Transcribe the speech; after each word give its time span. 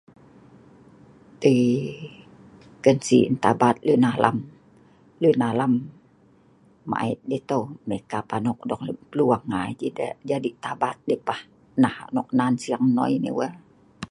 Teii 1.41 1.81
ken 2.83 2.97
sii 3.05 3.23
tabat 3.43 3.75
lun 3.87 4.03
alam, 4.13 4.37
lun 5.21 5.39
alam 5.51 5.73
maet 6.89 7.17
deh 7.29 7.43
tau, 7.49 7.63
mei 7.87 8.01
kap 8.11 8.27
anok 8.37 8.57
lem 8.67 8.97
plu'ung 9.11 9.45
ngai 9.51 9.71
deh 9.81 9.93
kap 9.99 10.15
jadi 10.29 10.49
tabat 10.63 10.97
deh 11.09 11.21
pah, 11.27 11.41
nah 11.81 11.95
nok 12.15 12.27
nan 12.39 12.53
siing 12.61 12.85
hnoi 12.89 13.13
neh 13.23 13.35
wuh 13.37 13.53